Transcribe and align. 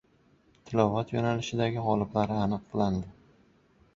Tilovat 0.69 1.13
yo‘nalishida 1.15 1.67
g‘oliblar 1.75 2.35
aniqlandi 2.37 3.13